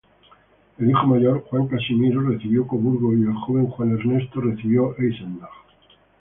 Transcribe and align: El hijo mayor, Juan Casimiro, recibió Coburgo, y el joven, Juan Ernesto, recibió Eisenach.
El 0.79 0.89
hijo 0.89 1.05
mayor, 1.05 1.41
Juan 1.43 1.67
Casimiro, 1.67 2.21
recibió 2.21 2.65
Coburgo, 2.65 3.13
y 3.13 3.21
el 3.21 3.35
joven, 3.35 3.67
Juan 3.67 3.91
Ernesto, 3.99 4.41
recibió 4.41 4.95
Eisenach. 4.97 5.47